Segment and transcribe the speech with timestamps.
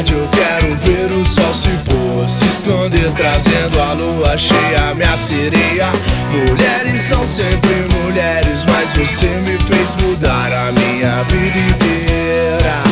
[0.00, 5.16] tarde eu quero ver o sol se pôr Se esconder trazendo a lua cheia, minha
[5.16, 5.92] sereia.
[6.30, 12.82] Mulheres são sempre mulheres Mas você me fez mudar a minha vida inteira.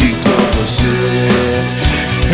[0.00, 0.84] E com você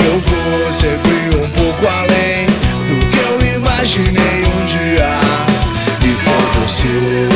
[0.05, 2.47] eu vou sempre um pouco além
[2.89, 5.21] Do que eu imaginei um dia.
[6.03, 7.29] E com você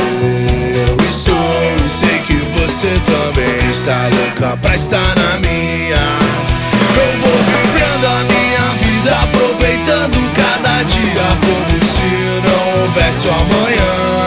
[0.88, 5.16] eu estou e sei que você também está louca pra estar
[13.30, 14.27] amanhã.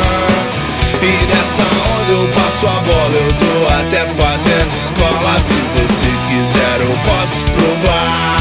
[1.02, 5.40] E nessa onda eu passo a bola, eu tô até fazendo escola.
[5.40, 8.39] Se você quiser eu posso provar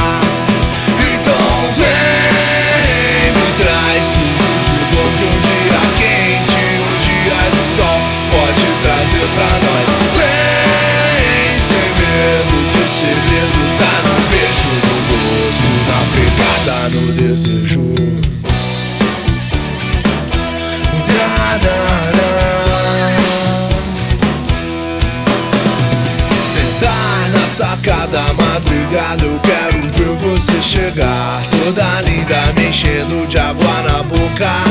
[27.59, 31.43] sacada madrugada Eu quero ver você chegar.
[31.51, 34.63] Toda linda me enchendo de água na boca.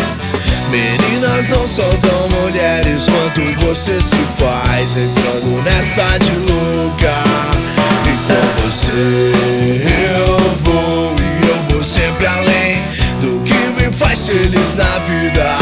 [0.71, 7.23] Meninas não são tão mulheres quanto você se faz Entrando nessa de louca.
[8.05, 9.33] E com você
[10.15, 12.81] eu vou e eu vou sempre além
[13.19, 15.57] Do que me faz feliz na vida.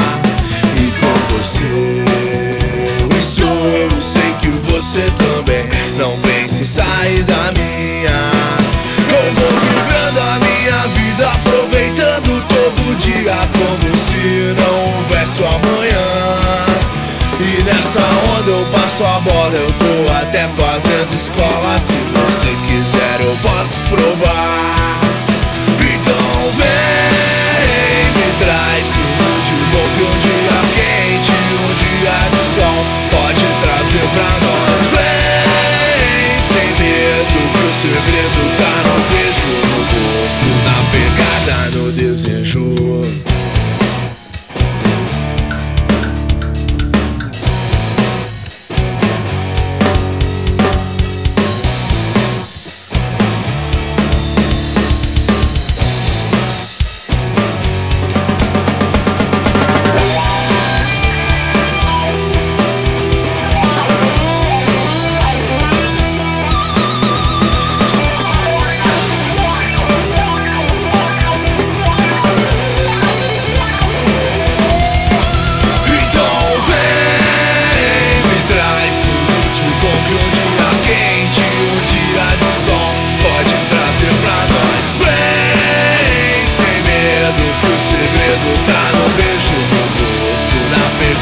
[0.78, 1.95] E com você
[4.96, 5.70] você também.
[5.98, 8.32] Não pense em sair da minha.
[9.10, 16.66] Eu vou vivendo a minha vida Aproveitando todo dia Como se não houvesse o amanhã.
[17.40, 21.78] E nessa onda eu passo a bola Eu tô até fazendo escola.
[21.78, 25.02] Se você quiser eu posso provar.
[25.80, 26.95] Então vem,
[41.98, 42.35] is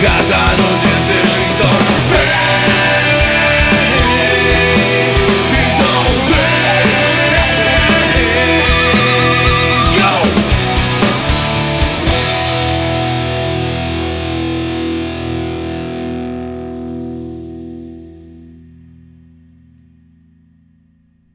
[0.03, 0.92] got no di